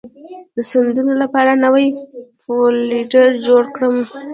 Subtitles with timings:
[0.55, 1.87] د سندونو لپاره نوې
[2.43, 3.95] فولډر جوړه کړم.